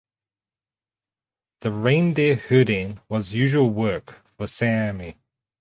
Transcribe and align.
The 1.59 1.71
reindeer 1.71 2.35
herding 2.35 3.01
was 3.07 3.35
usual 3.35 3.69
work 3.69 4.15
for 4.35 4.47
Saami. 4.47 5.17